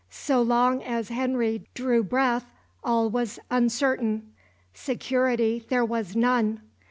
[0.09, 2.47] So long as Henry drew breath
[2.83, 4.31] all was uncertain;
[4.73, 6.61] security there was none.